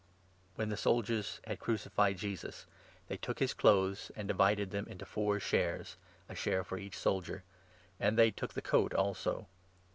[0.55, 2.65] When the soldiers had crucified Jesus,
[3.07, 5.95] they took his clothes 23 and divided them into four shares—
[6.27, 7.43] a share for each soldier—
[7.99, 9.47] and they took the coat also.